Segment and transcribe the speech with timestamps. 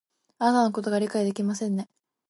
[0.39, 1.87] あなたのことを理解ができませんね